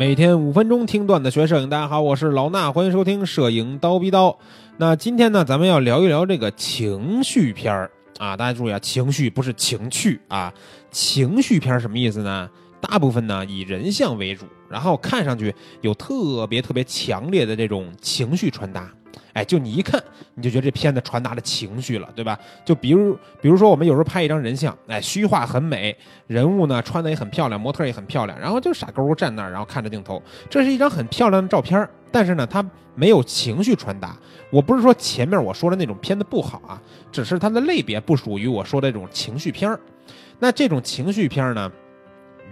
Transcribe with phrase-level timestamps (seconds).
[0.00, 4.38] 每天五分钟听段子学摄影，大家好，我是老衲，欢迎收听摄影刀逼刀。
[4.78, 10.50] 那今天呢，咱们要聊一聊这个情绪片儿啊，大家注意啊，情绪不是情趣啊，
[10.90, 12.48] 情绪片儿什么意思呢？
[12.80, 18.90] 大部分呢以人像为主，然后看上去有特别特别强烈的这种情绪传达。
[19.32, 20.02] 哎，就你一看，
[20.34, 22.38] 你就觉得这片子传达的情绪了，对吧？
[22.64, 32.64] 就比如，比如说我们有时候拍一张人像，哎，虚化很美，人物呢穿的也很漂亮，模特也很漂亮，然后就傻勾勾站那儿，然后看着镜头，这是一张很漂亮的照片，但是呢，它
[32.94, 34.16] 没有情绪传达。
[34.50, 36.80] 我不是说前面我说的那种片子不好啊，
[37.12, 39.78] 只是它的类别不属于我说的这种情绪片儿。
[40.38, 41.70] 那这种情绪片呢，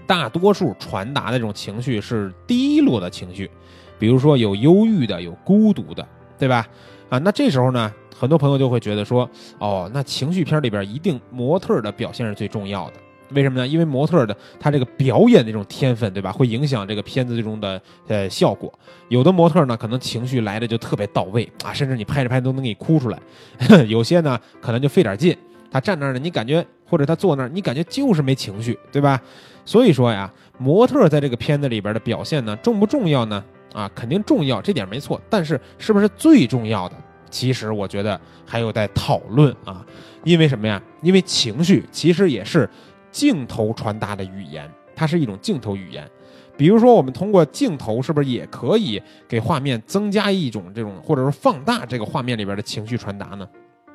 [0.07, 3.51] 大多数传达的这种情绪是低落的情绪，
[3.99, 6.07] 比如说有忧郁的，有孤独的。
[6.38, 6.66] 对吧？
[7.09, 12.95] 啊，那这时候呢，很多朋友就会觉得说，哦，那情绪片里边一定模特的表现是最重要的。
[13.30, 13.66] 为什么呢？
[13.66, 16.32] 因为模特的他这个表演的那种天分，对吧？
[16.32, 18.73] 会影响这个片子最终的呃效果。
[19.09, 23.18] 有的模特呢，可能情绪来的就特别到位啊，甚至你拍着拍都能给你哭出来。
[23.87, 25.37] 有些呢，可能就费点劲，
[25.70, 29.20] 他站那儿呢，你感觉或者他坐那儿，你感觉就是没情绪，对吧？
[29.66, 33.45] 所以说呀，模特在这个片子里边的表现呢，重不重要呢？
[33.73, 35.21] 啊，肯定重要，这点没错。
[35.29, 36.97] 但是是不是最重要的？
[37.30, 39.85] 其实我觉得还有待讨论啊。
[40.25, 40.83] 因为什么呀？
[41.02, 42.69] 因为情绪其实也是
[43.10, 46.09] 镜头传达的语言，它是一种镜头语言。
[46.57, 53.49] 比如说，我们通过镜头，是不是也可以给画面增加一种这种，或者说放大这个画面里边的情绪传达呢？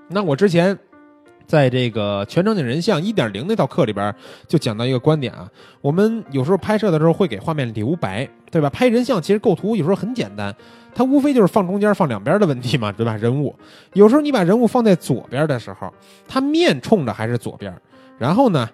[0.10, 0.78] 那我之前。
[1.46, 4.14] 在这个全场景人像一点零那套课里边，
[4.48, 5.48] 就讲到一个观点啊，
[5.82, 8.70] 我们有时候拍摄的时候会给画面留白，对吧？
[8.70, 10.56] 拍人像其实构图有时候很简单，
[10.96, 13.16] 它无非就是放中间、放两边的问题嘛，对吧？
[13.18, 13.54] 人物
[13.94, 15.94] 有时候你把人物放在左边的时候，
[16.28, 17.74] 它面冲着还是左边，
[18.18, 18.70] 然后呢，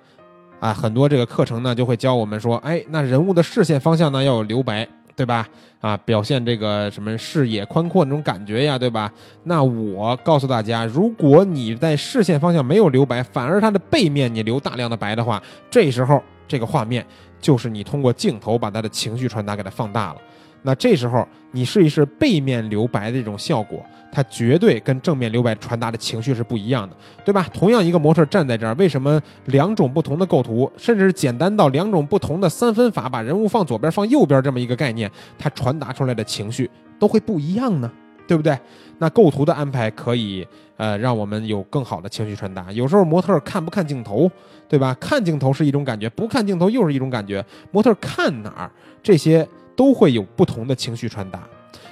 [0.60, 4.88] 啊，很多这个课程呢就会教我们说，哎，那人物的视线方向呢要有留白。
[5.20, 5.46] 对吧？
[5.82, 9.12] 啊，表现这个什么视野宽阔那种感觉呀，对吧？
[9.44, 17.06] 那我告诉大家，如果你在视线方向没有留白，反而它的背面你留大量的白的话，这时候这个画面
[17.42, 20.22] 就是你通过镜头把它的情绪传达给它放大了。
[20.62, 27.48] 那这时候你试一试背面留白的这种效果，它绝对跟正面留白传达的情绪是不一样的，对吧？
[27.54, 37.90] 同样一个模特站在这儿，为什么两种不同的构图，甚至是简单到两种不同的三分法，把人物放左边放右边这么一个概念，它传达出来的情绪都会不一样呢？
[38.28, 38.56] 对不对？
[39.00, 40.46] 那构图的安排可以
[40.78, 42.72] 呃让我们有更好的情绪传达。
[42.74, 44.30] 有时候模特看不看镜头，
[44.68, 44.94] 对吧？
[45.00, 47.44] 看镜头是一种感觉，不看镜头又是一种感觉。
[47.72, 48.72] 模特看哪儿
[49.02, 49.48] 这些。
[49.80, 51.42] 都会有不同的情绪传达，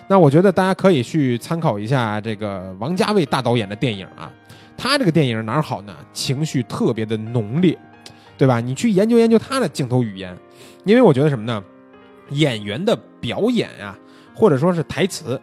[0.10, 4.30] 那我觉得大家可以去参考一下这个王家卫大导演的电影啊，
[4.76, 5.96] 他这个电影哪儿好呢？
[6.12, 7.78] 情绪特别的浓烈，
[8.38, 8.60] 对吧？
[8.60, 10.38] 你去研究研究他的镜头语言，
[10.84, 11.64] 因为我觉得什么呢？
[12.32, 13.98] 演员的表演啊，
[14.36, 15.40] 或者说是台词，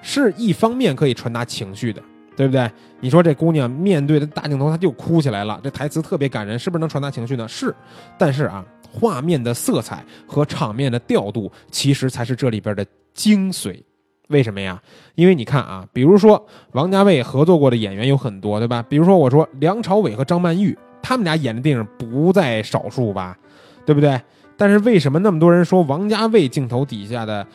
[0.00, 2.02] 是一方面可以传达情绪的，
[2.34, 2.70] 对不对？
[3.00, 7.46] 你说这姑娘面对的大镜头，她就哭起来了，这台词特别感人，是不是能传达情绪呢？
[7.46, 7.74] 是，
[8.16, 8.64] 但是啊。
[8.92, 13.82] 画面的色彩和场面的调度，其实才是这里边的精髓。
[14.28, 14.80] 为什么呀？
[15.14, 18.82] 因为你看啊，比如说王家卫合作过的演员有很多，对吧？
[18.82, 23.36] 比如说我说梁朝伟和张曼玉，他们俩演的电影不在少数吧，
[23.84, 24.20] 对不对？
[24.56, 27.46] 但是为什么那么多人说王家卫镜头底下的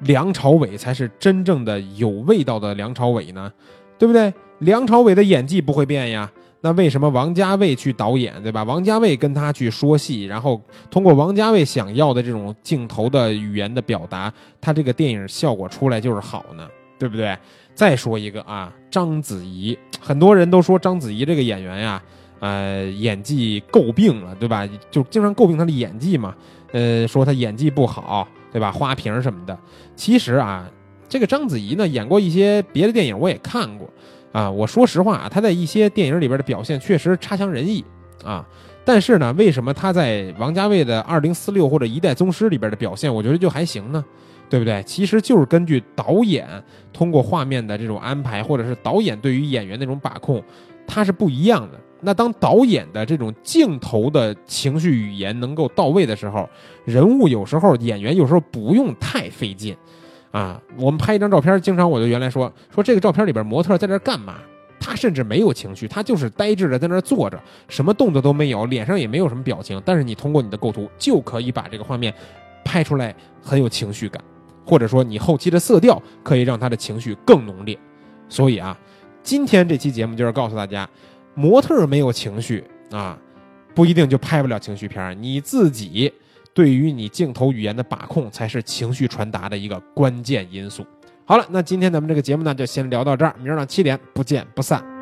[0.00, 3.52] 梁朝伟才是真正的有味道的梁朝伟呢？
[3.98, 4.32] 对不对？
[4.60, 6.30] 梁朝伟的演技不会变呀。
[6.64, 8.64] 那为什么王家卫去导演，对吧？
[8.64, 10.58] 王家卫跟他去说戏，然后
[10.90, 14.32] 通过王家卫想要的这种镜头的语言的表达，
[14.62, 16.66] 他这个电影效果出来就是好呢，
[16.98, 17.36] 对不对？
[17.74, 22.02] 再说一个啊，章子怡，很多人都说章子怡这个演员呀，
[22.40, 24.66] 呃，演技诟病了，对吧？
[24.90, 26.34] 就经常诟病她的演技嘛，
[26.72, 28.72] 呃，说她演技不好，对吧？
[28.72, 29.54] 花瓶什么的。
[29.94, 30.66] 其实啊，
[31.10, 33.86] 这个章子怡呢，演过一些别的电影，我也看过。
[34.34, 37.84] 啊，我说实话啊，他在一些电影里边的表现确实差强人意
[38.24, 38.44] 啊。
[38.84, 44.04] 但是呢，为什么他在王家卫的《二零四六》或者《一代宗师》里边的表现，我觉得就还行呢？
[44.50, 44.82] 对不对？
[44.82, 46.46] 其实就是根据导演
[46.92, 50.42] 通过画面的这种安排，或者是导演对于演员那种把控，
[50.84, 51.78] 它是不一样的。
[52.00, 56.46] 那当导演的这种镜头的情绪语言能够到位的时候，
[56.84, 59.74] 人物有时候演员有时候不用太费劲。
[60.34, 64.34] 啊，我们拍一张照片，经常我就原来说说这个照片里边模特在这干嘛？
[64.80, 69.80] 他甚至没有情绪，他就是呆滞的在那坐着，什么动作都没有，脸上也没有什么表情。
[69.84, 72.12] 但是你通过你的构图就可以把这个画面
[72.64, 74.20] 拍出来很有情绪感，
[74.66, 77.78] 或者说你后期的色调可以让他的情绪更浓烈。
[78.28, 78.76] 所以啊，
[79.22, 80.88] 今天这期节目就是告诉大家，
[81.34, 83.16] 模特没有情绪啊，
[83.72, 86.12] 不一定就拍不了情绪片，你自己。
[86.54, 90.86] 对于你镜头语言的把控才是情绪传达的一个关键因素。
[91.26, 94.93] 好了，那今天咱们这个节目呢就先聊到这儿，明儿早上七点不见不散。